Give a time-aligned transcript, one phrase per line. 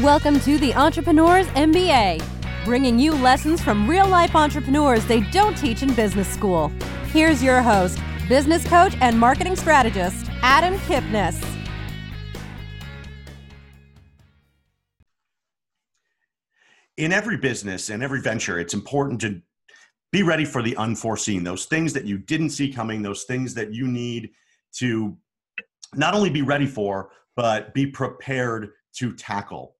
[0.00, 2.24] Welcome to the Entrepreneurs MBA,
[2.64, 6.72] bringing you lessons from real life entrepreneurs they don't teach in business school.
[7.08, 11.44] Here's your host, business coach and marketing strategist, Adam Kipnis.
[16.96, 19.42] In every business and every venture, it's important to
[20.10, 23.74] be ready for the unforeseen, those things that you didn't see coming, those things that
[23.74, 24.30] you need
[24.76, 25.18] to
[25.94, 29.76] not only be ready for, but be prepared to tackle.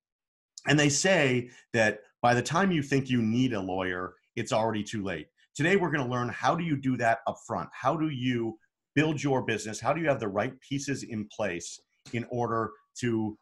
[0.66, 4.82] And they say that by the time you think you need a lawyer, it's already
[4.82, 5.26] too late.
[5.54, 7.68] Today, we're going to learn how do you do that up front?
[7.72, 8.58] How do you
[8.94, 9.80] build your business?
[9.80, 11.80] How do you have the right pieces in place
[12.12, 13.36] in order to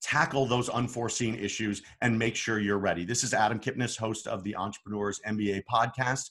[0.00, 3.04] tackle those unforeseen issues and make sure you're ready?
[3.04, 6.30] This is Adam Kipnis, host of the Entrepreneurs MBA podcast.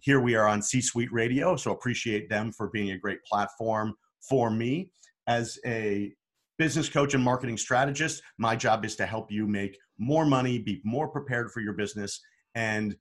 [0.00, 3.94] Here we are on C Suite Radio, so appreciate them for being a great platform
[4.20, 4.90] for me
[5.26, 6.14] as a
[6.58, 8.22] business coach and marketing strategist.
[8.38, 12.20] My job is to help you make more money, be more prepared for your business,
[12.54, 12.96] and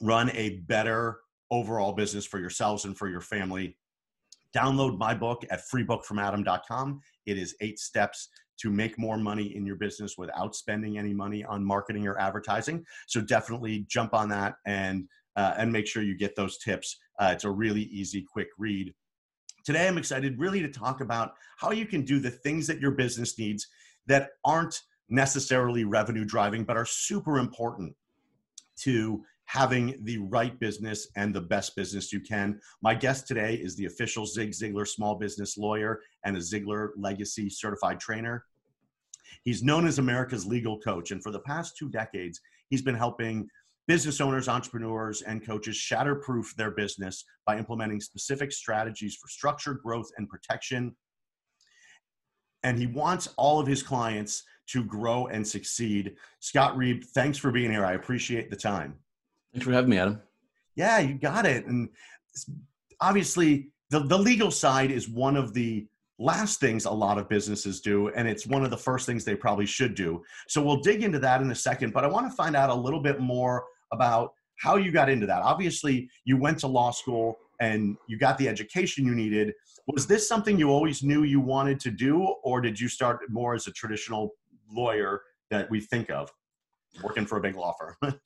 [0.00, 1.18] run a better
[1.50, 3.76] overall business for yourselves and for your family.
[4.56, 7.00] Download my book at freebookfromadam.com.
[7.26, 8.28] It is eight steps
[8.60, 12.84] to make more money in your business without spending any money on marketing or advertising.
[13.08, 16.96] So definitely jump on that and uh, and make sure you get those tips.
[17.18, 18.94] Uh, it's a really easy, quick read.
[19.64, 22.90] Today, I'm excited really to talk about how you can do the things that your
[22.90, 23.66] business needs
[24.06, 27.94] that aren't necessarily revenue driving, but are super important
[28.80, 32.60] to having the right business and the best business you can.
[32.82, 37.48] My guest today is the official Zig Ziglar small business lawyer and a Ziglar legacy
[37.48, 38.44] certified trainer.
[39.44, 43.48] He's known as America's legal coach, and for the past two decades, he's been helping
[43.86, 50.10] business owners, entrepreneurs, and coaches shatterproof their business by implementing specific strategies for structured growth
[50.16, 50.94] and protection.
[52.62, 56.14] And he wants all of his clients to grow and succeed.
[56.40, 57.84] Scott Reib, thanks for being here.
[57.84, 58.94] I appreciate the time.
[59.52, 60.20] Thanks for having me, Adam.
[60.74, 61.66] Yeah, you got it.
[61.66, 61.90] And
[63.00, 65.86] obviously, the, the legal side is one of the
[66.18, 69.34] last things a lot of businesses do and it's one of the first things they
[69.34, 72.36] probably should do so we'll dig into that in a second but i want to
[72.36, 75.42] find out a little bit more about how you got into that.
[75.42, 79.52] Obviously, you went to law school and you got the education you needed.
[79.86, 83.54] Was this something you always knew you wanted to do, or did you start more
[83.54, 84.30] as a traditional
[84.70, 86.30] lawyer that we think of,
[87.02, 88.14] working for a big law firm?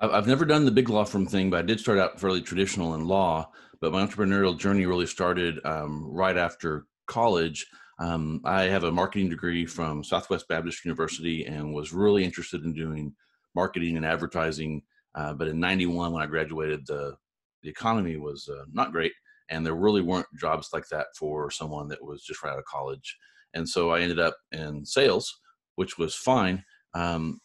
[0.00, 2.94] I've never done the big law firm thing, but I did start out fairly traditional
[2.94, 3.50] in law.
[3.80, 7.66] But my entrepreneurial journey really started um, right after college.
[7.98, 12.74] Um, I have a marketing degree from Southwest Baptist University and was really interested in
[12.74, 13.12] doing
[13.54, 14.82] marketing and advertising.
[15.14, 17.16] Uh, but in 91, when I graduated, the,
[17.62, 19.12] the economy was uh, not great.
[19.50, 22.64] And there really weren't jobs like that for someone that was just right out of
[22.66, 23.16] college.
[23.54, 25.40] And so I ended up in sales,
[25.76, 26.62] which was fine.
[26.94, 27.40] Um,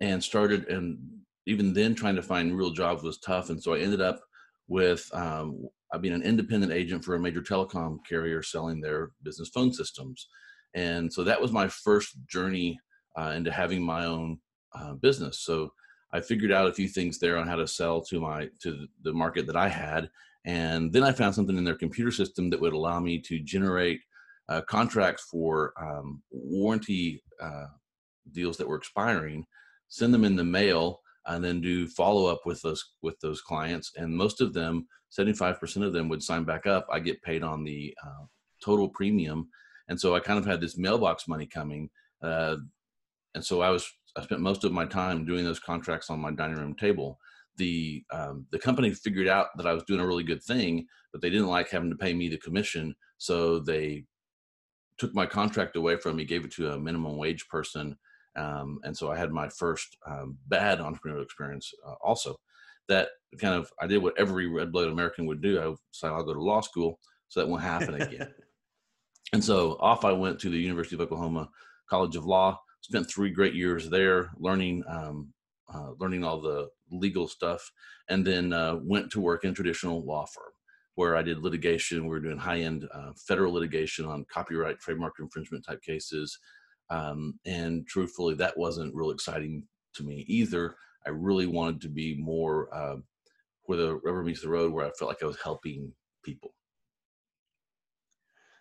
[0.00, 0.98] and started, and
[1.46, 3.50] even then, trying to find real jobs was tough.
[3.50, 4.20] And so I ended up
[4.68, 5.66] with um,
[6.00, 10.28] been an independent agent for a major telecom carrier selling their business phone systems.
[10.74, 12.78] And so that was my first journey
[13.18, 14.38] uh, into having my own
[14.74, 15.40] uh, business.
[15.40, 15.72] So
[16.12, 19.12] I figured out a few things there on how to sell to my to the
[19.12, 20.10] market that I had,
[20.44, 24.00] and then I found something in their computer system that would allow me to generate
[24.48, 27.66] uh, contracts for um, warranty uh,
[28.32, 29.44] deals that were expiring,
[29.88, 33.92] send them in the mail, and then do follow up with those with those clients.
[33.96, 36.86] And most of them, seventy five percent of them, would sign back up.
[36.90, 38.24] I get paid on the uh,
[38.64, 39.48] total premium,
[39.88, 41.90] and so I kind of had this mailbox money coming.
[42.22, 42.56] Uh,
[43.34, 43.86] and so I was
[44.18, 47.18] I spent most of my time doing those contracts on my dining room table.
[47.56, 51.20] The um, the company figured out that I was doing a really good thing, but
[51.20, 54.04] they didn't like having to pay me the commission, so they
[54.98, 57.96] took my contract away from me, gave it to a minimum wage person,
[58.36, 61.72] um, and so I had my first um, bad entrepreneurial experience.
[61.86, 62.36] Uh, also,
[62.88, 63.08] that
[63.40, 65.60] kind of I did what every red-blooded American would do.
[65.60, 66.98] I decided I'll go to law school,
[67.28, 68.34] so that won't happen again.
[69.32, 71.48] and so off I went to the University of Oklahoma
[71.88, 75.32] College of Law spent three great years there learning um,
[75.72, 77.70] uh, learning all the legal stuff
[78.08, 80.52] and then uh, went to work in traditional law firm
[80.94, 82.02] where i did litigation.
[82.04, 86.38] We were doing high-end uh, federal litigation on copyright trademark infringement type cases.
[86.90, 89.64] Um, and truthfully that wasn't real exciting
[89.94, 90.74] to me either.
[91.06, 92.96] I really wanted to be more uh,
[93.64, 95.92] where the rubber meets the road where i felt like i was helping
[96.24, 96.52] people.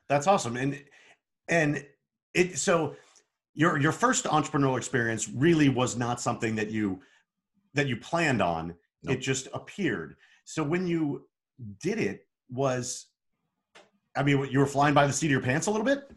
[0.08, 0.58] That's awesome.
[0.58, 0.84] And
[1.48, 1.86] and
[2.34, 2.96] it so
[3.58, 7.02] your your first entrepreneurial experience really was not something that you
[7.74, 8.74] that you planned on
[9.04, 9.16] nope.
[9.16, 10.16] it just appeared
[10.46, 11.28] so when you
[11.82, 13.08] did it was
[14.16, 16.10] i mean you were flying by the seat of your pants a little bit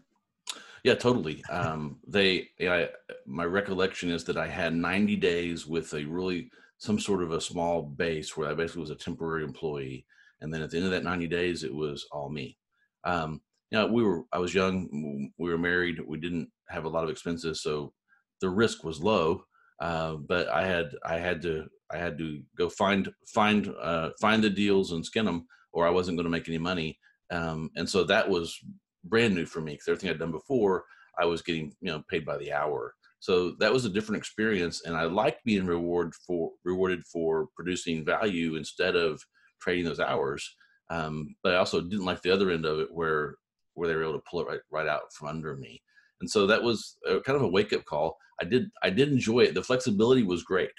[0.83, 1.45] Yeah, totally.
[1.51, 2.89] Um, they, I,
[3.27, 7.41] my recollection is that I had 90 days with a really some sort of a
[7.41, 10.07] small base where I basically was a temporary employee,
[10.41, 12.57] and then at the end of that 90 days, it was all me.
[13.05, 16.89] Um, you know, we were I was young, we were married, we didn't have a
[16.89, 17.93] lot of expenses, so
[18.41, 19.45] the risk was low.
[19.81, 24.43] Uh, but I had I had to I had to go find find uh, find
[24.43, 26.99] the deals and skin them, or I wasn't going to make any money.
[27.31, 28.59] Um, and so that was
[29.05, 30.85] brand new for me because everything I'd done before,
[31.19, 32.95] I was getting you know paid by the hour.
[33.21, 38.05] So that was a different experience, and I liked being rewarded for rewarded for producing
[38.05, 39.23] value instead of
[39.61, 40.57] trading those hours.
[40.91, 43.37] Um, but I also didn't like the other end of it where
[43.75, 45.83] where they were able to pull it right right out from under me.
[46.21, 48.17] And so that was a, kind of a wake up call.
[48.41, 49.55] I did I did enjoy it.
[49.55, 50.71] The flexibility was great.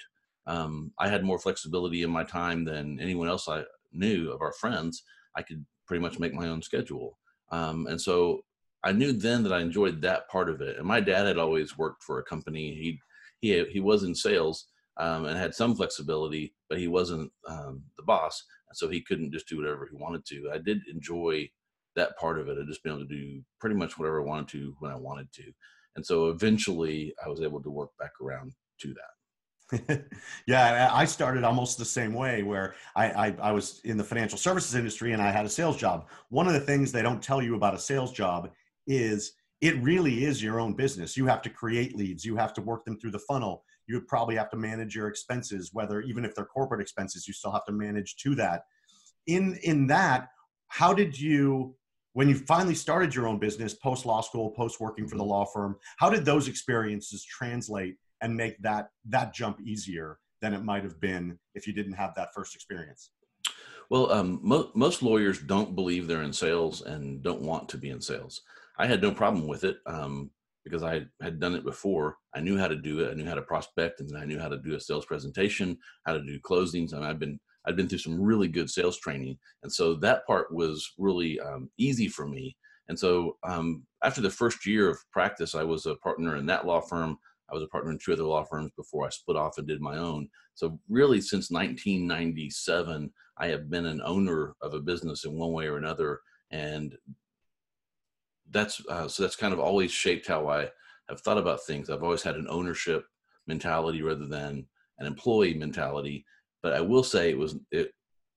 [0.46, 3.62] Um, I had more flexibility in my time than anyone else I
[3.92, 5.02] knew of our friends.
[5.36, 7.18] I could pretty much make my own schedule.
[7.50, 8.40] Um, and so
[8.84, 10.78] I knew then that I enjoyed that part of it.
[10.78, 12.74] And my dad had always worked for a company.
[12.74, 13.00] He
[13.40, 14.66] he he was in sales
[14.96, 19.48] um, and had some flexibility, but he wasn't um, the boss, so he couldn't just
[19.48, 20.50] do whatever he wanted to.
[20.52, 21.48] I did enjoy
[21.96, 22.58] that part of it.
[22.60, 25.32] I just been able to do pretty much whatever I wanted to when I wanted
[25.34, 25.52] to,
[25.96, 29.12] and so eventually I was able to work back around to that.
[30.46, 34.36] yeah, I started almost the same way where I, I, I, was in the financial
[34.36, 36.08] services industry and I had a sales job.
[36.28, 38.50] One of the things they don't tell you about a sales job
[38.86, 41.16] is it really is your own business.
[41.16, 43.64] You have to create leads, you have to work them through the funnel.
[43.86, 47.52] You probably have to manage your expenses, whether even if they're corporate expenses, you still
[47.52, 48.64] have to manage to that.
[49.26, 50.28] In in that,
[50.68, 51.74] how did you
[52.14, 55.44] when you finally started your own business post law school, post working for the law
[55.44, 60.82] firm, how did those experiences translate and make that that jump easier than it might
[60.82, 63.10] have been if you didn't have that first experience?
[63.90, 67.90] Well, um, mo- most lawyers don't believe they're in sales and don't want to be
[67.90, 68.42] in sales.
[68.78, 70.30] I had no problem with it um,
[70.64, 72.16] because I had done it before.
[72.34, 73.10] I knew how to do it.
[73.10, 75.76] I knew how to prospect, and I knew how to do a sales presentation,
[76.06, 79.38] how to do closings, and I've been I'd been through some really good sales training,
[79.62, 82.56] and so that part was really um, easy for me.
[82.88, 86.66] And so um, after the first year of practice, I was a partner in that
[86.66, 87.16] law firm.
[87.50, 89.80] I was a partner in two other law firms before I split off and did
[89.80, 90.28] my own.
[90.54, 95.66] So really, since 1997, I have been an owner of a business in one way
[95.66, 96.20] or another,
[96.50, 96.94] and
[98.50, 100.68] that's uh, so that's kind of always shaped how I
[101.08, 101.88] have thought about things.
[101.88, 103.04] I've always had an ownership
[103.46, 104.66] mentality rather than
[104.98, 106.24] an employee mentality.
[106.62, 107.92] But I will say it was it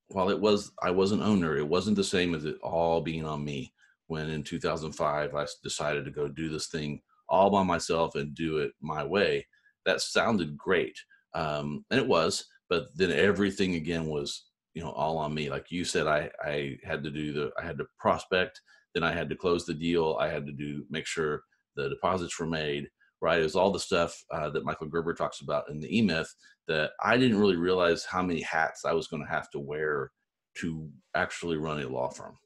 [0.09, 3.25] while it was I was an owner, it wasn't the same as it all being
[3.25, 3.73] on me.
[4.07, 8.59] When in 2005 I decided to go do this thing all by myself and do
[8.59, 9.47] it my way,
[9.85, 10.95] that sounded great,
[11.33, 12.45] um, and it was.
[12.69, 15.49] But then everything again was you know all on me.
[15.49, 18.61] Like you said, I I had to do the I had to prospect
[18.95, 20.17] then I had to close the deal.
[20.19, 21.43] I had to do make sure
[21.75, 22.89] the deposits were made.
[23.21, 26.01] Right, it was all the stuff uh, that Michael Gerber talks about in the E
[26.01, 26.31] Myth
[26.67, 30.11] that I didn't really realize how many hats I was going to have to wear
[30.59, 32.37] to actually run a law firm.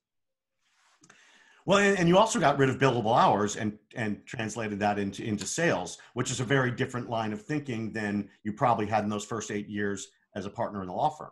[1.66, 5.46] Well, and, you also got rid of billable hours and and translated that into into
[5.46, 9.26] sales, which is a very different line of thinking than you probably had in those
[9.26, 11.32] first eight years as a partner in the law firm.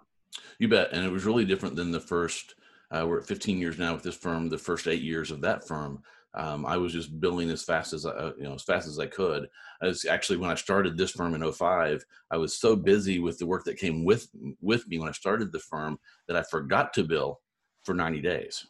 [0.59, 2.53] You bet, and it was really different than the first
[2.91, 4.49] uh, we're at 15 years now with this firm.
[4.49, 8.05] The first eight years of that firm, um, I was just building as fast as
[8.05, 9.47] I, uh, you know, as fast as I could.
[9.81, 13.45] As actually when I started this firm in 05, I was so busy with the
[13.45, 14.27] work that came with
[14.61, 17.41] with me when I started the firm that I forgot to bill
[17.83, 18.67] for 90 days.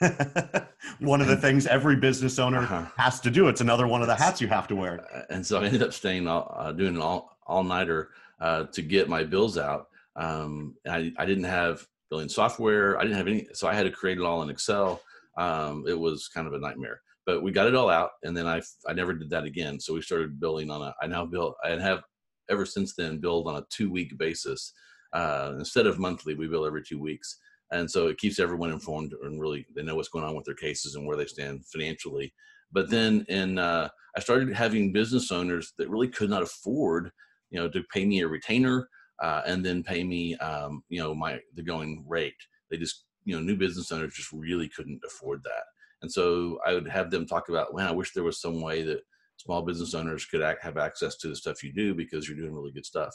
[1.00, 2.86] one of the things every business owner uh-huh.
[2.96, 3.48] has to do.
[3.48, 5.04] It's another one of the hats you have to wear.
[5.12, 8.64] Uh, and so I ended up staying all, uh, doing an all all nighter uh,
[8.64, 9.88] to get my bills out.
[10.16, 12.98] Um, I, I didn't have billing software.
[12.98, 15.00] I didn't have any, so I had to create it all in Excel.
[15.38, 18.46] Um, it was kind of a nightmare, but we got it all out, and then
[18.46, 19.80] I I never did that again.
[19.80, 20.94] So we started building on a.
[21.00, 21.54] I now build.
[21.64, 22.02] I have
[22.50, 24.72] ever since then build on a two week basis
[25.12, 26.34] uh, instead of monthly.
[26.34, 27.38] We build every two weeks,
[27.70, 30.54] and so it keeps everyone informed and really they know what's going on with their
[30.54, 32.32] cases and where they stand financially.
[32.72, 37.10] But then in uh, I started having business owners that really could not afford,
[37.50, 38.88] you know, to pay me a retainer
[39.22, 42.34] uh, and then pay me, um, you know, my the going rate.
[42.70, 45.64] They just, you know, new business owners just really couldn't afford that.
[46.00, 48.82] And so I would have them talk about, man, I wish there was some way
[48.84, 49.02] that
[49.36, 52.54] small business owners could act, have access to the stuff you do because you're doing
[52.54, 53.14] really good stuff.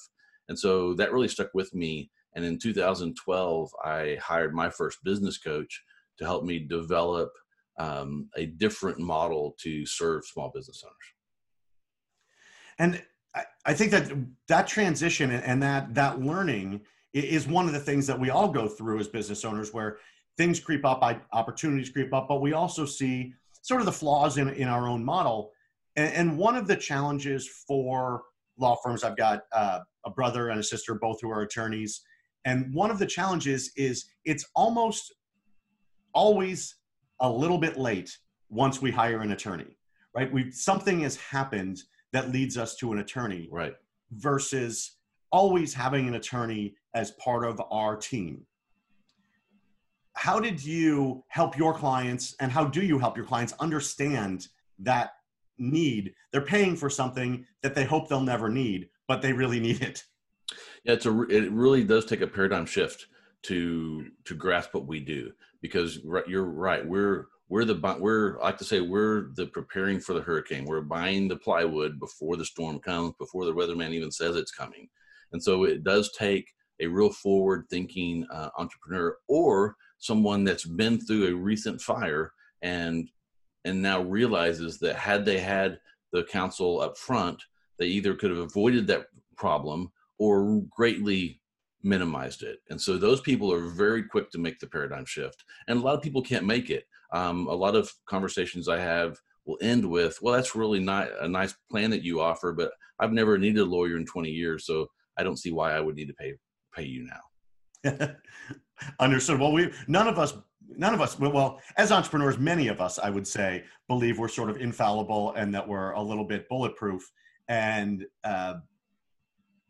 [0.50, 2.12] And so that really stuck with me.
[2.36, 5.82] And in 2012, I hired my first business coach
[6.20, 7.32] to help me develop
[7.80, 10.96] um, a different model to serve small business owners.
[12.78, 13.04] And
[13.66, 14.12] I, think that
[14.48, 16.82] that transition and that that learning
[17.14, 19.98] is one of the things that we all go through as business owners, where
[20.38, 24.50] things creep up, opportunities creep up, but we also see sort of the flaws in,
[24.50, 25.52] in our own model.
[25.96, 28.24] And, and one of the challenges for
[28.58, 32.02] law firms, I've got uh, a brother and a sister, both who are attorneys.
[32.46, 35.14] And one of the challenges is it's almost
[36.14, 36.76] always
[37.20, 38.18] a little bit late
[38.50, 39.78] once we hire an attorney,
[40.16, 40.32] right?
[40.32, 43.74] We something has happened that leads us to an attorney, right?
[44.12, 44.98] Versus
[45.32, 48.46] always having an attorney as part of our team.
[50.14, 54.48] How did you help your clients, and how do you help your clients understand
[54.80, 55.14] that
[55.58, 56.14] need?
[56.32, 60.04] They're paying for something that they hope they'll never need, but they really need it.
[60.84, 63.08] Yeah, it's a it really does take a paradigm shift
[63.44, 65.32] to to grasp what we do
[65.62, 66.86] because you're right.
[66.86, 70.66] We're we're the we're I like to say we're the preparing for the hurricane.
[70.66, 74.90] We're buying the plywood before the storm comes, before the weatherman even says it's coming,
[75.32, 81.00] and so it does take a real forward thinking uh, entrepreneur or someone that's been
[81.00, 83.10] through a recent fire and
[83.66, 85.80] and now realizes that had they had
[86.12, 87.42] the counsel up front,
[87.80, 89.06] they either could have avoided that
[89.38, 91.42] problem or greatly
[91.82, 92.60] minimized it.
[92.70, 95.44] And so those people are very quick to make the paradigm shift.
[95.68, 96.86] And a lot of people can't make it.
[97.12, 101.28] Um, a lot of conversations I have will end with, well, that's really not a
[101.28, 104.66] nice plan that you offer, but I've never needed a lawyer in 20 years.
[104.66, 104.88] So
[105.18, 106.34] I don't see why I would need to pay,
[106.76, 107.08] pay you
[107.84, 108.16] now.
[109.00, 109.40] Understood.
[109.40, 110.34] Well, we, none of us,
[110.68, 114.50] none of us, well, as entrepreneurs, many of us, I would say, believe we're sort
[114.50, 117.10] of infallible and that we're a little bit bulletproof.
[117.48, 118.56] And, uh,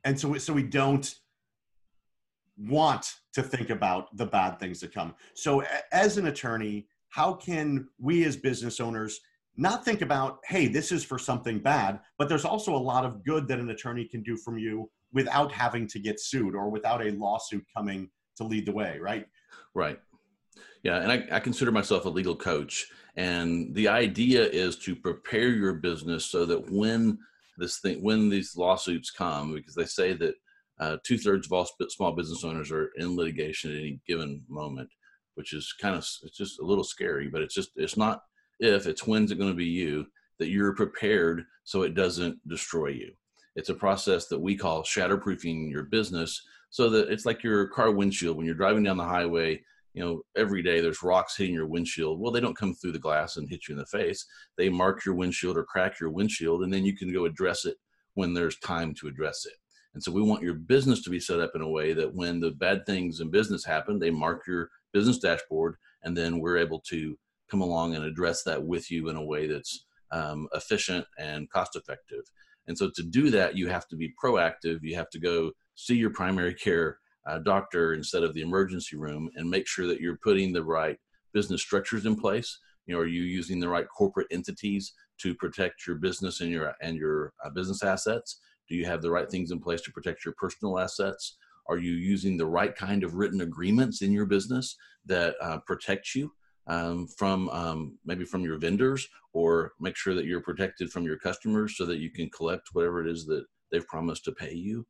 [0.04, 1.14] and so, so we don't
[2.58, 5.16] want to think about the bad things that come.
[5.34, 9.20] So, as an attorney, how can we as business owners
[9.56, 13.24] not think about, hey, this is for something bad, but there's also a lot of
[13.24, 17.06] good that an attorney can do from you without having to get sued or without
[17.06, 19.28] a lawsuit coming to lead the way, right?
[19.74, 20.00] Right.
[20.84, 25.50] Yeah, and I, I, consider myself a legal coach, and the idea is to prepare
[25.50, 27.18] your business so that when
[27.58, 30.36] this thing, when these lawsuits come, because they say that
[30.80, 34.90] uh, two thirds of all small business owners are in litigation at any given moment,
[35.36, 37.30] which is kind of it's just a little scary.
[37.30, 38.22] But it's just it's not
[38.60, 40.06] if it's when's it going to be you
[40.40, 43.12] that you're prepared so it doesn't destroy you.
[43.56, 47.92] It's a process that we call shatterproofing your business, so that it's like your car
[47.92, 49.62] windshield when you're driving down the highway.
[49.94, 52.20] You know, every day there's rocks hitting your windshield.
[52.20, 54.26] Well, they don't come through the glass and hit you in the face.
[54.58, 57.78] They mark your windshield or crack your windshield, and then you can go address it
[58.16, 59.54] when there's time to address it.
[59.94, 62.40] And so we want your business to be set up in a way that when
[62.40, 66.80] the bad things in business happen, they mark your business dashboard, and then we're able
[66.90, 67.16] to
[67.50, 71.76] come along and address that with you in a way that's um, efficient and cost
[71.76, 72.24] effective.
[72.68, 74.80] And so to do that, you have to be proactive.
[74.82, 79.30] You have to go see your primary care uh, doctor instead of the emergency room
[79.36, 80.98] and make sure that you're putting the right
[81.34, 82.60] business structures in place.
[82.86, 86.74] You know, are you using the right corporate entities to protect your business and your
[86.82, 88.40] and your uh, business assets?
[88.68, 91.38] Do you have the right things in place to protect your personal assets?
[91.68, 96.14] Are you using the right kind of written agreements in your business that uh, protect
[96.14, 96.34] you
[96.68, 101.18] um, from um, maybe from your vendors, or make sure that you're protected from your
[101.18, 104.86] customers so that you can collect whatever it is that they've promised to pay you?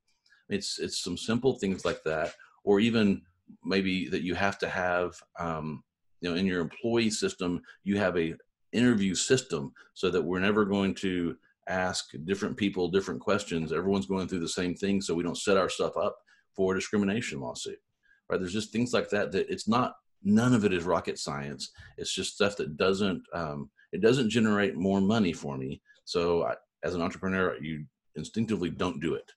[0.50, 3.22] It's it's some simple things like that, or even
[3.64, 5.84] maybe that you have to have um,
[6.22, 8.36] you know in your employee system you have a
[8.72, 11.36] interview system so that we're never going to
[11.70, 13.72] ask different people different questions.
[13.72, 16.18] Everyone's going through the same thing, so we don't set ourselves up
[16.56, 17.80] for a discrimination lawsuit.
[18.30, 18.40] Right?
[18.40, 19.96] There's just things like that that it's not.
[20.24, 21.72] None of it is rocket science.
[21.98, 23.24] It's just stuff that doesn't.
[23.34, 25.82] Um, it doesn't generate more money for me.
[26.06, 29.32] So I, as an entrepreneur, you instinctively don't do it.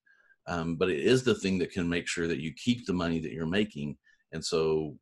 [0.47, 3.19] Um, but it is the thing that can make sure that you keep the money
[3.19, 3.97] that you're making.
[4.33, 4.97] And so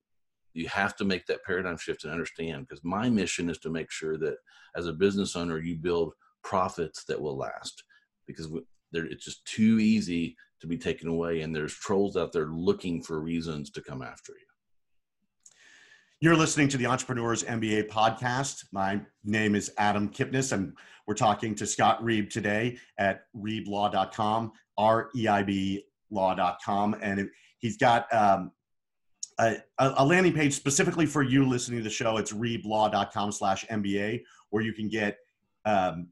[0.54, 3.90] you have to make that paradigm shift and understand because my mission is to make
[3.90, 4.36] sure that
[4.76, 7.84] as a business owner, you build profits that will last
[8.26, 8.48] because
[8.92, 13.20] it's just too easy to be taken away and there's trolls out there looking for
[13.20, 14.53] reasons to come after you
[16.20, 20.72] you're listening to the entrepreneurs mba podcast my name is adam kipnis and
[21.06, 27.28] we're talking to scott Reib today at reiblaw.com r-e-i-b law.com and
[27.58, 28.52] he's got um,
[29.40, 34.20] a, a, landing page specifically for you listening to the show it's reiblaw.com slash mba
[34.50, 35.18] where you can get
[35.64, 36.08] um,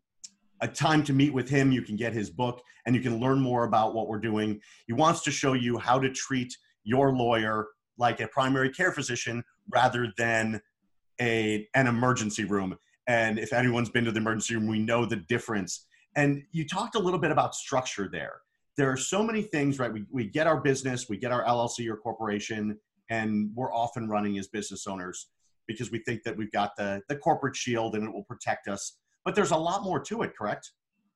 [0.63, 1.73] a time to meet with him.
[1.73, 4.61] You can get his book and you can learn more about what we're doing.
[4.87, 7.67] He wants to show you how to treat your lawyer
[7.99, 10.61] like a primary care physician rather than
[11.21, 12.77] a, an emergency room.
[13.07, 15.87] And if anyone's been to the emergency room, we know the difference.
[16.17, 18.41] And you talked a little bit about structure there.
[18.77, 19.93] There are so many things, right?
[19.93, 22.79] We, we get our business, we get our LLC or corporation,
[23.11, 25.29] and we're often running as business owners.
[25.67, 28.99] because we think that we've got the the corporate shield and it will protect us.
[29.25, 30.73] But there's a lot more to it, correct?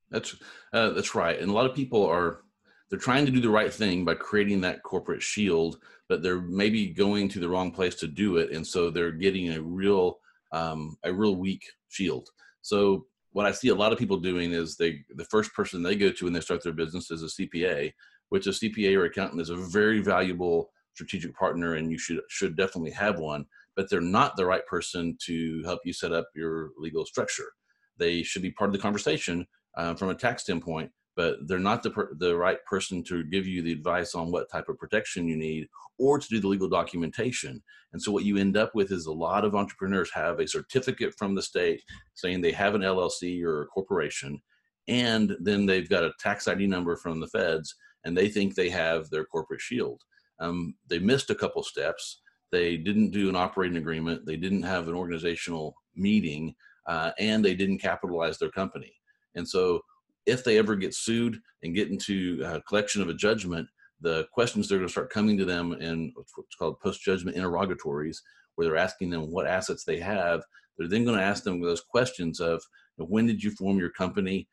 [0.09, 0.35] That's
[0.73, 2.41] uh, that's right, and a lot of people are
[2.89, 6.87] they're trying to do the right thing by creating that corporate shield, but they're maybe
[6.87, 10.19] going to the wrong place to do it, and so they're getting a real
[10.51, 12.29] um, a real weak shield.
[12.61, 15.95] So what I see a lot of people doing is they the first person they
[15.95, 17.93] go to when they start their business is a CPA,
[18.29, 22.55] which a CPA or accountant is a very valuable strategic partner, and you should should
[22.55, 23.45] definitely have one.
[23.75, 27.51] But they're not the right person to help you set up your legal structure.
[27.97, 31.81] They should be part of the conversation uh, from a tax standpoint, but they're not
[31.81, 35.27] the, per- the right person to give you the advice on what type of protection
[35.27, 37.61] you need or to do the legal documentation.
[37.91, 41.15] And so what you end up with is a lot of entrepreneurs have a certificate
[41.17, 41.81] from the state
[42.13, 44.39] saying they have an LLC or a corporation,
[44.87, 48.69] and then they've got a tax ID number from the feds, and they think they
[48.69, 50.01] have their corporate shield.
[50.39, 52.21] Um, they missed a couple steps.
[52.51, 54.25] They didn't do an operating agreement.
[54.25, 56.53] They didn't have an organizational meeting,
[56.85, 58.93] uh, and they didn't capitalize their company.
[59.35, 59.81] And so
[60.27, 63.67] if they ever get sued and get into a collection of a judgment,
[64.01, 68.21] the questions they're going to start coming to them in what's called post-judgment interrogatories,
[68.55, 70.43] where they're asking them what assets they have.
[70.77, 72.61] They're then going to ask them those questions of
[72.97, 74.47] when did you form your company?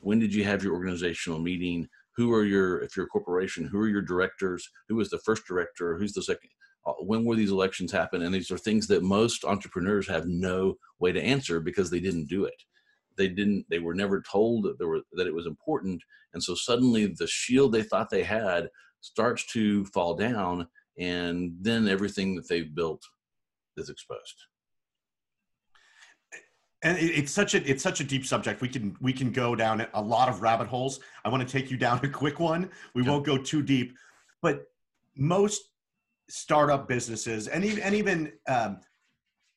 [0.00, 1.88] When did you have your organizational meeting?
[2.16, 4.68] Who are your, if you're a corporation, who are your directors?
[4.88, 5.96] Who was the first director?
[5.96, 6.50] Who's the second?
[6.84, 8.22] Uh, when were these elections happen?
[8.22, 12.28] And these are things that most entrepreneurs have no way to answer because they didn't
[12.28, 12.64] do it
[13.16, 16.02] they didn't they were never told that there were that it was important.
[16.34, 18.68] And so suddenly the shield they thought they had
[19.00, 23.02] starts to fall down and then everything that they've built
[23.76, 24.34] is exposed.
[26.82, 28.62] And it's such a it's such a deep subject.
[28.62, 31.00] We can we can go down a lot of rabbit holes.
[31.24, 32.70] I want to take you down a quick one.
[32.94, 33.94] We won't go too deep
[34.42, 34.64] but
[35.16, 35.70] most
[36.28, 38.80] startup businesses and even, and even um,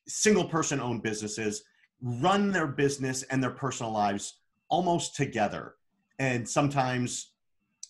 [0.06, 1.62] single person owned businesses
[2.04, 5.74] run their business and their personal lives almost together.
[6.18, 7.32] And sometimes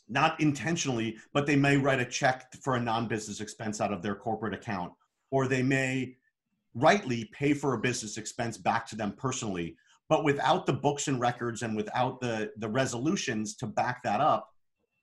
[0.08, 4.02] not intentionally, but they may write a check for a non business expense out of
[4.02, 4.92] their corporate account,
[5.30, 6.16] or they may
[6.74, 9.76] rightly pay for a business expense back to them personally.
[10.08, 14.48] But without the books and records and without the, the resolutions to back that up,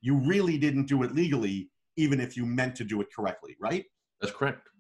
[0.02, 3.86] you really didn't do it legally, even if you meant to do it correctly, right?
[4.22, 4.71] That's correct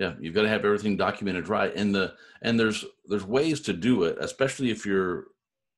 [0.00, 3.72] yeah you've got to have everything documented right and the and there's there's ways to
[3.72, 5.26] do it especially if you're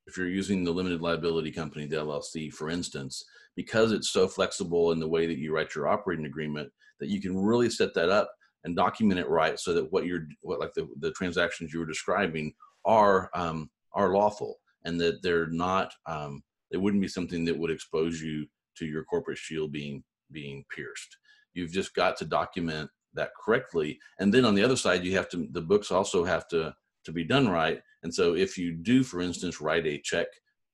[0.07, 3.23] if you're using the limited liability company the llc for instance
[3.55, 7.21] because it's so flexible in the way that you write your operating agreement that you
[7.21, 8.31] can really set that up
[8.63, 11.85] and document it right so that what you're what like the, the transactions you were
[11.85, 12.51] describing
[12.85, 14.55] are um, are lawful
[14.85, 19.03] and that they're not um, it wouldn't be something that would expose you to your
[19.03, 21.17] corporate shield being being pierced.
[21.53, 23.99] You've just got to document that correctly.
[24.19, 26.73] And then on the other side you have to the books also have to
[27.05, 27.81] to be done right.
[28.03, 30.27] And so if you do for instance write a check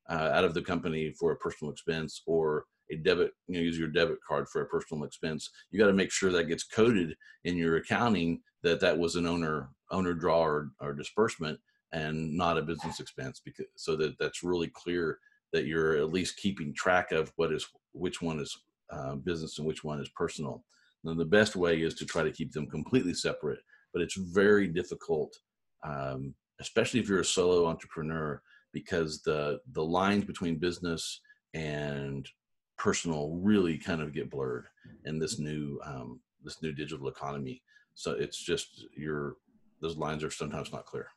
[0.10, 3.78] uh, out of the company for a personal expense or a debit you know use
[3.78, 7.16] your debit card for a personal expense you got to make sure that gets coded
[7.44, 11.60] in your accounting that that was an owner owner draw or, or disbursement
[11.92, 15.20] and not a business expense because so that that's really clear
[15.54, 18.56] that you're at least keeping track of what is which one is
[18.92, 20.64] uh, business and which one is personal
[21.04, 23.60] then the best way is to try to keep them completely separate.
[23.94, 25.36] But it's very difficult,
[25.84, 28.42] um, especially if you're a solo entrepreneur,
[28.74, 31.22] because the the lines between business
[31.54, 32.30] and
[32.78, 34.68] personal really kind of get blurred
[35.06, 37.62] in this new um, this new digital economy.
[37.96, 39.36] So it's just your
[39.82, 41.08] those lines are sometimes not clear.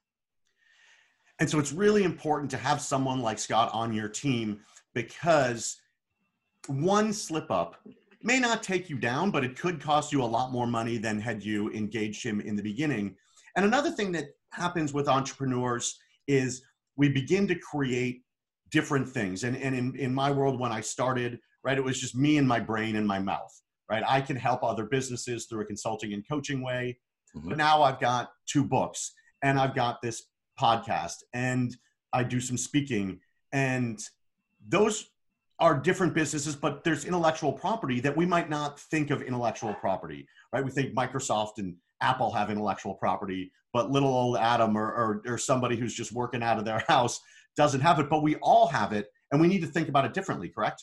[1.39, 4.61] And so it's really important to have someone like Scott on your team
[4.95, 5.81] because
[6.69, 7.77] one slip up
[8.25, 11.21] may not take you down, but it could cost you a lot more money than
[11.21, 13.17] had you engaged him in the beginning.
[13.57, 16.63] And another thing that happens with entrepreneurs is
[16.97, 18.23] we begin to create
[18.71, 19.45] different things.
[19.45, 22.49] And, and in, in my world, when I started, right, it was just me and
[22.49, 23.53] my brain and my mouth,
[23.91, 24.03] right?
[24.07, 26.99] I can help other businesses through a consulting and coaching way.
[27.37, 27.51] Mm-hmm.
[27.51, 30.25] But now I've got two books and I've got this
[30.61, 31.77] podcast and
[32.13, 33.21] I do some speaking.
[33.53, 34.03] And
[34.67, 35.12] those
[35.63, 40.27] are different businesses, but there's intellectual property that we might not think of intellectual property,
[40.53, 40.65] right?
[40.65, 45.39] We think Microsoft and Apple have intellectual property, but little old Adam or, or, or
[45.39, 47.21] somebody who's just working out of their house
[47.57, 50.13] doesn't have it, but we all have it, and we need to think about it
[50.15, 50.83] differently, correct?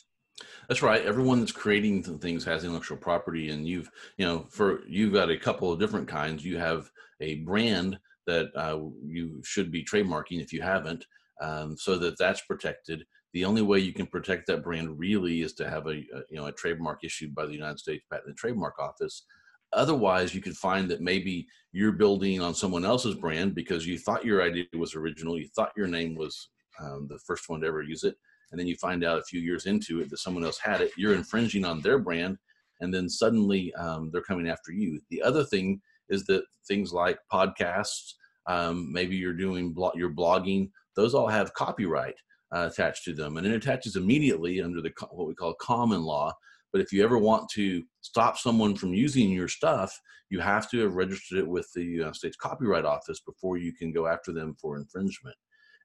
[0.66, 1.04] That's right.
[1.04, 5.36] Everyone that's creating things has intellectual property, and you've, you know, for you've got a
[5.36, 6.42] couple of different kinds.
[6.42, 6.90] You have
[7.20, 11.04] a brand that uh, you should be trademarking if you haven't,
[11.42, 15.52] um, so that that's protected the only way you can protect that brand really is
[15.54, 18.36] to have a, a, you know a trademark issued by the United States Patent and
[18.36, 19.24] Trademark Office.
[19.72, 24.24] Otherwise, you could find that maybe you're building on someone else's brand because you thought
[24.24, 27.82] your idea was original, you thought your name was um, the first one to ever
[27.82, 28.16] use it,
[28.50, 30.90] and then you find out a few years into it that someone else had it.
[30.96, 32.36] You're infringing on their brand,
[32.80, 35.00] and then suddenly um, they're coming after you.
[35.10, 38.14] The other thing is that things like podcasts,
[38.48, 42.16] um, maybe you're doing blog, you're blogging, those all have copyright
[42.54, 46.32] uh, attached to them, and it attaches immediately under the what we call common law.
[46.72, 50.78] But if you ever want to stop someone from using your stuff, you have to
[50.80, 54.54] have registered it with the United States Copyright Office before you can go after them
[54.60, 55.36] for infringement.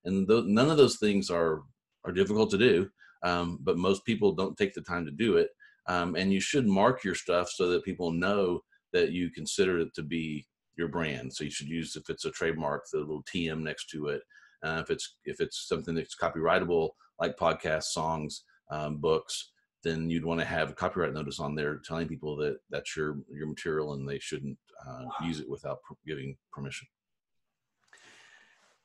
[0.05, 1.63] And th- none of those things are
[2.05, 2.87] are difficult to do,
[3.23, 5.49] um, but most people don't take the time to do it.
[5.87, 8.61] Um, and you should mark your stuff so that people know
[8.93, 10.45] that you consider it to be
[10.77, 11.33] your brand.
[11.33, 14.21] So you should use if it's a trademark, the little TM next to it.
[14.63, 16.89] Uh, if it's if it's something that's copyrightable,
[17.19, 19.51] like podcasts, songs, um, books,
[19.83, 23.17] then you'd want to have a copyright notice on there telling people that that's your
[23.31, 26.87] your material and they shouldn't uh, use it without giving permission.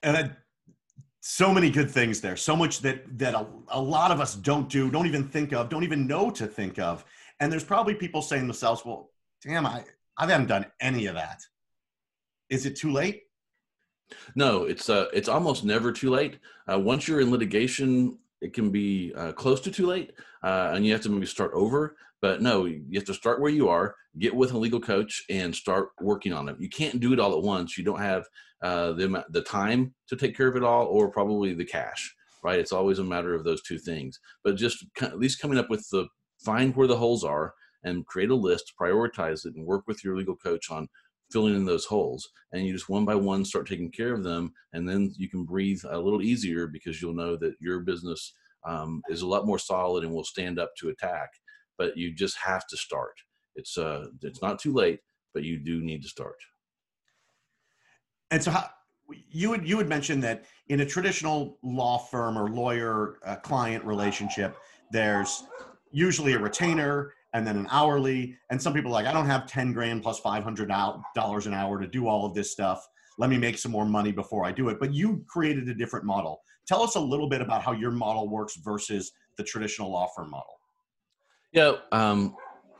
[0.02, 0.30] And I,
[1.20, 2.36] so many good things there.
[2.36, 5.68] So much that that a, a lot of us don't do, don't even think of,
[5.68, 7.04] don't even know to think of.
[7.40, 9.10] And there's probably people saying themselves, "Well,
[9.42, 9.84] damn, I
[10.16, 11.40] I haven't done any of that.
[12.48, 13.22] Is it too late?
[14.34, 16.38] No, it's uh, it's almost never too late.
[16.70, 20.84] Uh, once you're in litigation, it can be uh, close to too late, uh, and
[20.84, 21.96] you have to maybe start over.
[22.22, 25.54] But no, you have to start where you are, get with a legal coach, and
[25.54, 26.56] start working on it.
[26.58, 27.78] You can't do it all at once.
[27.78, 28.26] You don't have
[28.62, 32.14] uh, the the time to take care of it all, or probably the cash.
[32.42, 32.58] Right?
[32.58, 34.18] It's always a matter of those two things.
[34.44, 36.06] But just at least coming up with the
[36.42, 40.16] find where the holes are and create a list, prioritize it, and work with your
[40.16, 40.88] legal coach on
[41.30, 44.52] filling in those holes and you just one by one start taking care of them
[44.72, 48.34] and then you can breathe a little easier because you'll know that your business
[48.66, 51.30] um, is a lot more solid and will stand up to attack.
[51.78, 53.14] But you just have to start.
[53.56, 55.00] It's uh it's not too late
[55.32, 56.36] but you do need to start.
[58.30, 58.70] And so how
[59.28, 63.84] you would you would mention that in a traditional law firm or lawyer uh, client
[63.84, 64.56] relationship
[64.92, 65.44] there's
[65.90, 68.36] usually a retainer and then an hourly.
[68.50, 72.08] And some people like, I don't have 10 grand plus $500 an hour to do
[72.08, 72.86] all of this stuff.
[73.18, 74.78] Let me make some more money before I do it.
[74.80, 76.40] But you created a different model.
[76.66, 80.30] Tell us a little bit about how your model works versus the traditional law firm
[80.30, 80.60] model.
[81.52, 82.36] Yeah, um,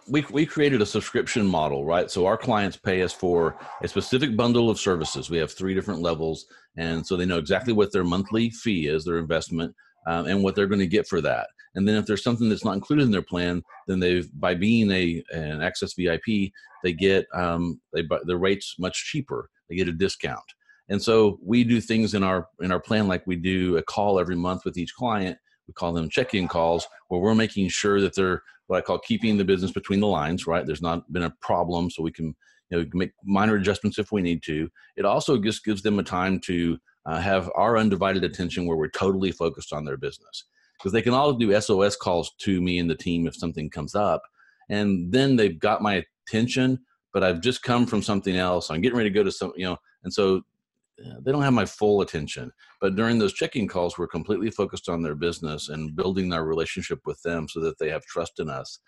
[0.09, 2.11] we, we created a subscription model, right?
[2.11, 5.31] So our clients pay us for a specific bundle of services.
[5.31, 9.05] We have three different levels, and so they know exactly what their monthly fee is,
[9.05, 9.75] their investment,
[10.07, 11.49] um, and what they're going to get for that.
[11.75, 14.91] And then if there's something that's not included in their plan, then they've by being
[14.91, 16.53] a an access VIP,
[16.83, 19.49] they get um, they the rates much cheaper.
[19.69, 20.41] They get a discount.
[20.89, 24.19] And so we do things in our in our plan like we do a call
[24.19, 25.39] every month with each client.
[25.69, 29.37] We call them check-in calls where we're making sure that they're what I call keeping
[29.37, 30.67] the business between the lines, right?
[30.67, 32.35] There's not been a problem so we can
[32.71, 34.69] you know make minor adjustments if we need to.
[34.97, 38.89] It also just gives them a time to uh, have our undivided attention where we're
[38.89, 40.45] totally focused on their business
[40.81, 43.95] because they can all do SOS calls to me and the team if something comes
[43.95, 44.23] up.
[44.71, 46.79] And then they've got my attention,
[47.13, 48.71] but I've just come from something else.
[48.71, 50.43] I'm getting ready to go to some, you know, and so
[51.23, 52.51] they don't have my full attention.
[52.81, 57.01] But during those checking calls, we're completely focused on their business and building our relationship
[57.05, 58.81] with them so that they have trust in us.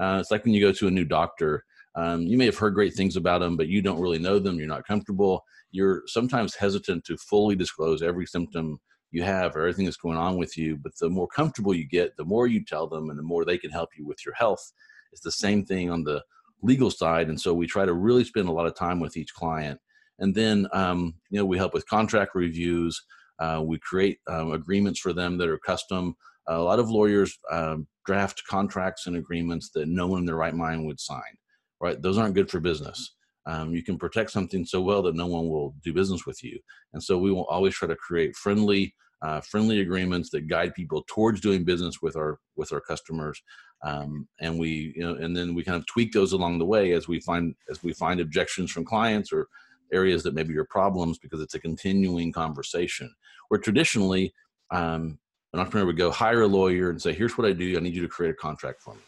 [0.00, 1.64] Uh, it's like when you go to a new doctor.
[1.96, 4.58] Um, you may have heard great things about them, but you don't really know them.
[4.58, 5.44] You're not comfortable.
[5.72, 8.78] You're sometimes hesitant to fully disclose every symptom
[9.10, 10.76] you have or everything that's going on with you.
[10.76, 13.58] But the more comfortable you get, the more you tell them and the more they
[13.58, 14.72] can help you with your health.
[15.12, 16.22] It's the same thing on the
[16.62, 17.28] legal side.
[17.28, 19.80] And so we try to really spend a lot of time with each client.
[20.18, 23.02] And then, um, you know, we help with contract reviews.
[23.38, 26.14] Uh, we create um, agreements for them that are custom.
[26.46, 30.54] a lot of lawyers um, draft contracts and agreements that no one in their right
[30.54, 31.38] mind would sign,
[31.80, 32.00] right?
[32.02, 33.14] Those aren't good for business
[33.46, 36.58] um, you can protect something so well that no one will do business with you.
[36.92, 41.04] And so we will always try to create friendly, uh, friendly agreements that guide people
[41.08, 43.42] towards doing business with our with our customers.
[43.82, 46.92] Um, and we, you know, and then we kind of tweak those along the way
[46.92, 49.48] as we find as we find objections from clients or
[49.92, 53.12] areas that maybe are problems because it's a continuing conversation.
[53.48, 54.32] Where traditionally,
[54.70, 55.18] um,
[55.52, 57.76] an entrepreneur would go hire a lawyer and say, "Here's what I do.
[57.76, 59.00] I need you to create a contract for me."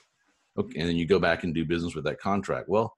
[0.59, 2.69] Okay, and then you go back and do business with that contract.
[2.69, 2.95] Well,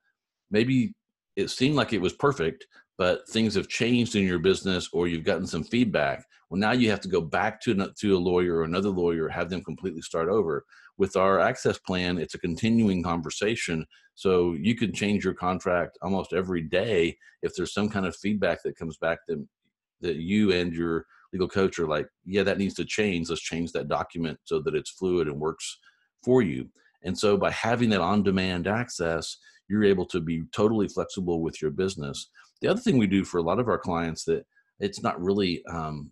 [0.51, 0.95] maybe
[1.37, 2.67] it seemed like it was perfect,
[2.97, 6.25] but things have changed in your business or you've gotten some feedback.
[6.49, 9.51] Well, now you have to go back to, to a lawyer or another lawyer, have
[9.51, 10.65] them completely start over.
[10.97, 13.85] With our access plan, it's a continuing conversation.
[14.15, 18.63] So you can change your contract almost every day if there's some kind of feedback
[18.63, 19.45] that comes back that,
[20.03, 23.29] that you and your legal coach are like, yeah, that needs to change.
[23.29, 25.79] Let's change that document so that it's fluid and works
[26.23, 26.69] for you.
[27.03, 29.37] And so by having that on demand access,
[29.69, 32.31] you're able to be totally flexible with your business.
[32.61, 34.45] The other thing we do for a lot of our clients that
[34.81, 36.11] it's not really um,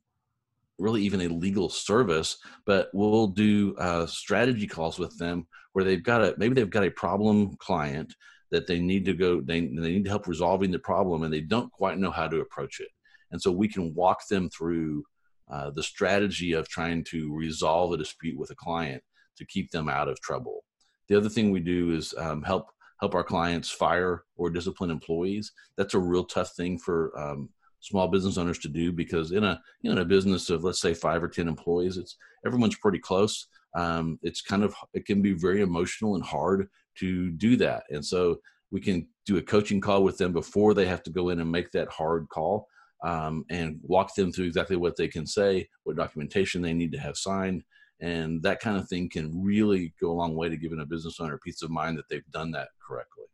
[0.78, 6.02] really even a legal service, but we'll do uh, strategy calls with them where they've
[6.02, 8.14] got a maybe they've got a problem client
[8.50, 11.72] that they need to go they, they need help resolving the problem and they don't
[11.72, 12.88] quite know how to approach it
[13.30, 15.02] and so we can walk them through
[15.50, 19.02] uh, the strategy of trying to resolve a dispute with a client
[19.36, 20.64] to keep them out of trouble
[21.08, 22.68] the other thing we do is um, help
[23.02, 27.48] help our clients fire or discipline employees that's a real tough thing for um,
[27.80, 30.80] small business owners to do because in a you know in a business of let's
[30.80, 33.46] say five or ten employees it's everyone's pretty close.
[33.74, 37.84] Um, it's kind of it can be very emotional and hard to do that.
[37.90, 38.38] And so
[38.70, 41.50] we can do a coaching call with them before they have to go in and
[41.50, 42.66] make that hard call
[43.04, 46.98] um, and walk them through exactly what they can say what documentation they need to
[46.98, 47.62] have signed
[48.02, 51.18] and that kind of thing can really go a long way to giving a business
[51.20, 53.24] owner peace of mind that they've done that correctly.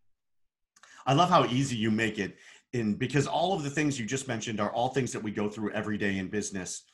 [1.06, 2.36] I love how easy you make it
[2.74, 5.48] in because all of the things you just mentioned are all things that we go
[5.48, 6.84] through every day in business.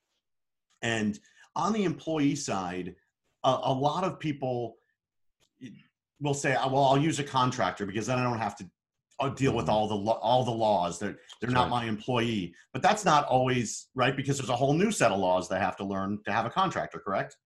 [0.82, 1.18] And
[1.56, 2.94] on the employee side
[3.44, 4.76] a, a lot of people
[6.20, 8.64] will say well i'll use a contractor because then i don't have to
[9.20, 10.98] uh, deal with all the all the laws.
[10.98, 12.54] They're they're not my employee.
[12.72, 14.16] But that's not always right?
[14.16, 16.50] Because there's a whole new set of laws they have to learn to have a
[16.50, 17.36] contractor correct?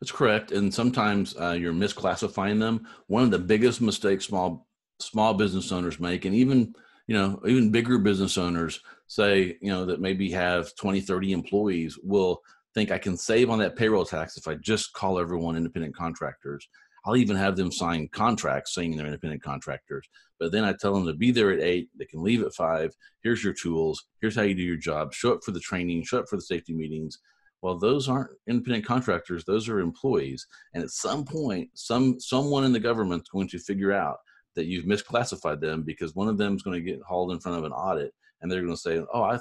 [0.00, 0.52] That's correct.
[0.52, 2.86] And sometimes uh, you're misclassifying them.
[3.06, 4.66] One of the biggest mistakes small
[5.00, 6.72] small business owners make and even
[7.06, 11.98] you know even bigger business owners say you know that maybe have 20 30 employees
[12.02, 12.40] will
[12.74, 16.68] think i can save on that payroll tax if i just call everyone independent contractors
[17.04, 20.06] i'll even have them sign contracts saying they're independent contractors
[20.38, 22.92] but then i tell them to be there at eight they can leave at five
[23.22, 26.18] here's your tools here's how you do your job show up for the training show
[26.18, 27.18] up for the safety meetings
[27.62, 32.72] well those aren't independent contractors those are employees and at some point some someone in
[32.72, 34.16] the government's going to figure out
[34.54, 37.58] that you've misclassified them because one of them is going to get hauled in front
[37.58, 38.12] of an audit
[38.44, 39.38] and they're going to say, "Oh, I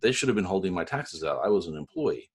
[0.00, 1.40] they should have been holding my taxes out.
[1.44, 2.30] I was an employee."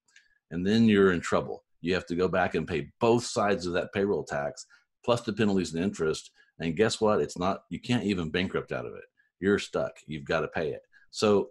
[0.51, 1.63] And then you're in trouble.
[1.81, 4.65] You have to go back and pay both sides of that payroll tax
[5.05, 6.31] plus the penalties and interest.
[6.59, 7.21] And guess what?
[7.21, 9.05] It's not you can't even bankrupt out of it.
[9.39, 9.91] You're stuck.
[10.07, 10.81] You've got to pay it.
[11.11, 11.49] So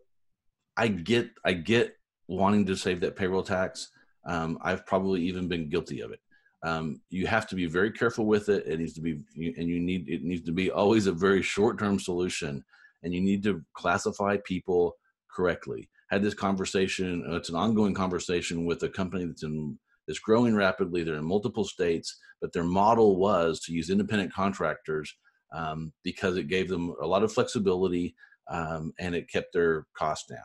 [0.76, 1.96] I get I get
[2.28, 3.90] wanting to save that payroll tax.
[4.24, 6.18] Um, I've probably even been guilty of it
[6.66, 8.66] um, you have to be very careful with it.
[8.66, 11.78] It needs to be, and you need it needs to be always a very short
[11.78, 12.64] term solution,
[13.02, 14.96] and you need to classify people
[15.30, 15.88] correctly.
[16.10, 17.24] Had this conversation.
[17.28, 21.02] Uh, it's an ongoing conversation with a company that's in that's growing rapidly.
[21.02, 25.14] They're in multiple states, but their model was to use independent contractors
[25.54, 28.14] um, because it gave them a lot of flexibility
[28.50, 30.38] um, and it kept their costs down.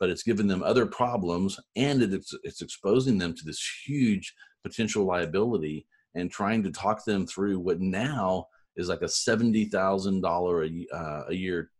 [0.00, 5.04] But it's given them other problems, and it's it's exposing them to this huge potential
[5.04, 8.46] liability and trying to talk them through what now
[8.76, 11.70] is like a seventy thousand dollar uh, a year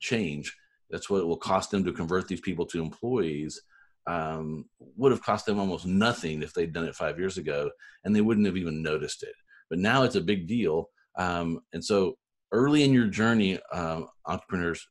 [0.00, 0.56] change.
[0.90, 3.60] That's what it will cost them to convert these people to employees.
[4.08, 4.64] Um,
[4.96, 7.70] would have cost them almost nothing if they'd done it five years ago,
[8.04, 9.34] and they wouldn't have even noticed it.
[9.68, 12.16] But now it's a big deal, um, and so
[12.50, 14.88] early in your journey, uh, entrepreneurs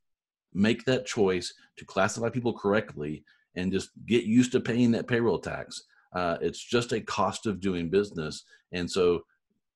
[0.53, 3.23] make that choice to classify people correctly
[3.55, 7.59] and just get used to paying that payroll tax uh, it's just a cost of
[7.59, 8.43] doing business.
[8.71, 9.21] And so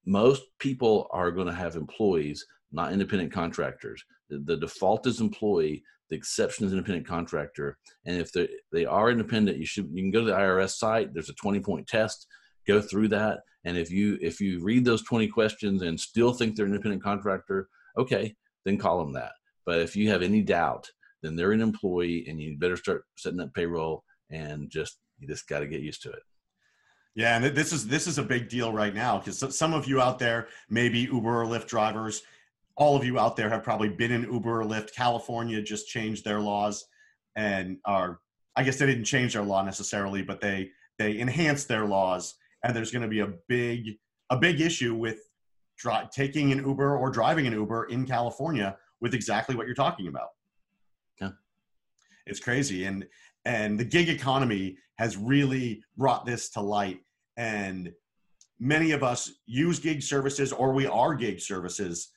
[0.05, 4.03] most people are going to have employees, not independent contractors.
[4.29, 5.83] The, the, default is employee.
[6.09, 7.77] The exception is independent contractor.
[8.05, 11.13] And if they, they are independent, you should you can go to the IRS site.
[11.13, 12.27] There's a 20 point test.
[12.67, 13.39] Go through that.
[13.65, 17.03] And if you if you read those 20 questions and still think they're an independent
[17.03, 19.33] contractor, okay, then call them that.
[19.65, 20.89] But if you have any doubt,
[21.21, 25.47] then they're an employee, and you better start setting up payroll and just you just
[25.47, 26.23] got to get used to it.
[27.13, 30.01] Yeah, and this is this is a big deal right now because some of you
[30.01, 32.23] out there, maybe Uber or Lyft drivers,
[32.75, 34.93] all of you out there have probably been in Uber or Lyft.
[34.93, 36.85] California just changed their laws,
[37.35, 38.19] and are
[38.55, 42.75] I guess they didn't change their law necessarily, but they they enhanced their laws, and
[42.75, 43.97] there's going to be a big
[44.29, 45.19] a big issue with
[45.77, 50.07] dri- taking an Uber or driving an Uber in California with exactly what you're talking
[50.07, 50.29] about.
[51.19, 51.31] Yeah,
[52.25, 53.05] it's crazy, and
[53.45, 56.99] and the gig economy has really brought this to light
[57.37, 57.91] and
[58.59, 62.09] many of us use gig services or we are gig services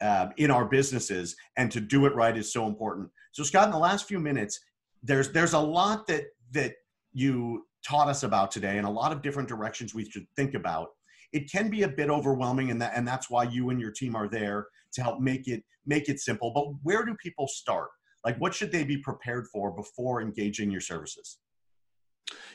[0.00, 3.08] uh, in our businesses and to do it right is so important.
[3.32, 4.60] So scott in the last few minutes
[5.02, 6.74] there's there's a lot that that
[7.12, 10.88] you taught us about today and a lot of different directions we should think about.
[11.32, 14.16] It can be a bit overwhelming and that and that's why you and your team
[14.16, 16.50] are there to help make it make it simple.
[16.52, 17.90] But where do people start?
[18.24, 21.38] Like what should they be prepared for before engaging your services?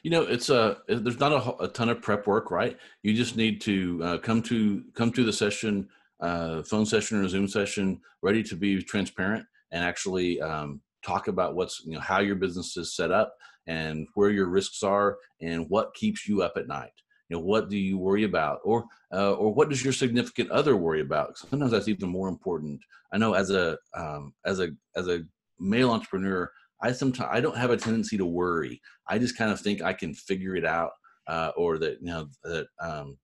[0.02, 2.78] You know it's a there's not a, a ton of prep work right?
[3.04, 5.90] You just need to uh, come to come to the session
[6.22, 11.56] uh, phone session or Zoom session ready to be transparent and actually um, talk about
[11.56, 13.36] what's you know how your business is set up
[13.68, 16.92] and where your risks are and what keeps you up at night.
[17.30, 18.60] You know what do you worry about?
[18.64, 21.38] Or uh, or what does your significant other worry about?
[21.38, 22.82] Sometimes that's even more important.
[23.14, 25.22] I know as a um, as a as a
[25.60, 26.50] male entrepreneur
[26.82, 28.82] i sometimes i don't have a tendency to worry.
[29.08, 30.92] I just kind of think i can figure it out
[31.28, 33.18] uh, or that you know that um,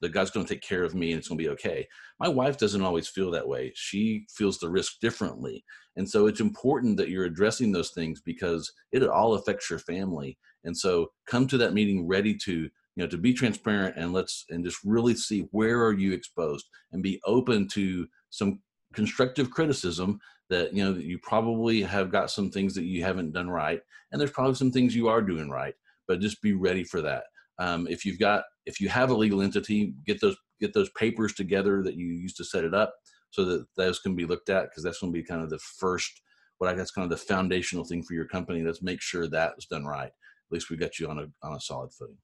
[0.00, 1.86] that God's going to take care of me and it's going to be okay.
[2.20, 3.72] My wife doesn't always feel that way.
[3.74, 5.64] She feels the risk differently.
[5.96, 10.38] And so it's important that you're addressing those things because it all affects your family.
[10.64, 14.44] And so come to that meeting ready to, you know, to be transparent and let's,
[14.50, 18.60] and just really see where are you exposed and be open to some
[18.92, 20.18] constructive criticism
[20.50, 23.80] that, you know, that you probably have got some things that you haven't done right.
[24.12, 25.74] And there's probably some things you are doing right,
[26.06, 27.24] but just be ready for that.
[27.58, 31.34] Um, if you've got if you have a legal entity, get those get those papers
[31.34, 32.94] together that you used to set it up,
[33.30, 35.58] so that those can be looked at because that's going to be kind of the
[35.58, 36.22] first
[36.58, 38.62] what I guess kind of the foundational thing for your company.
[38.62, 40.06] Let's make sure that's done right.
[40.06, 42.18] At least we got you on a on a solid footing.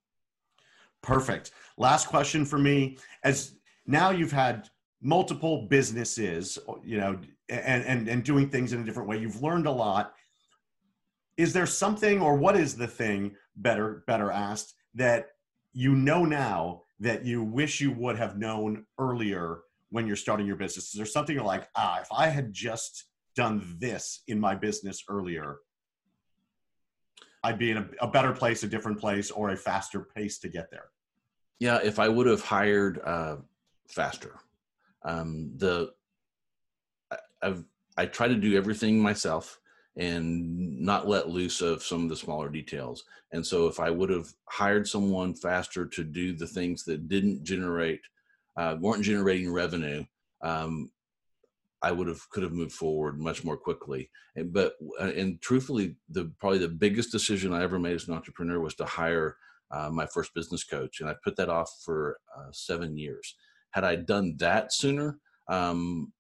[1.02, 1.50] Perfect.
[1.76, 2.98] Last question for me.
[3.24, 4.68] As now you've had
[5.00, 7.18] multiple businesses, you know,
[7.48, 9.18] and and and doing things in a different way.
[9.18, 10.14] You've learned a lot.
[11.36, 13.34] Is there something, or what is the thing?
[13.56, 15.28] Better better asked that
[15.72, 20.57] you know now that you wish you would have known earlier when you're starting your
[20.57, 20.87] business?
[20.87, 25.05] Is there something you're like, ah, if I had just done this in my business
[25.09, 25.59] earlier,
[27.42, 30.48] I'd be in a, a better place, a different place, or a faster pace to
[30.48, 30.90] get there?
[31.59, 33.37] Yeah, if I would have hired uh,
[33.88, 34.37] faster,
[35.05, 35.92] um, the
[37.11, 37.64] I, I've
[37.96, 39.61] I try to do everything myself
[39.96, 43.05] and not let loose of some of the smaller details.
[43.33, 47.44] And so, if I would have hired someone faster to do the things that didn't
[47.44, 48.00] generate,
[48.57, 50.05] uh, weren't generating revenue,
[50.42, 50.90] um,
[51.83, 54.11] I would have could have moved forward much more quickly.
[54.37, 58.14] And, but uh, and truthfully, the probably the biggest decision I ever made as an
[58.14, 59.37] entrepreneur was to hire
[59.70, 63.35] uh, my first business coach, and I put that off for uh, seven years.
[63.72, 66.12] Had I done that sooner, um,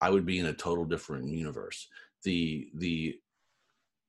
[0.00, 1.88] I would be in a total different universe
[2.24, 3.16] the the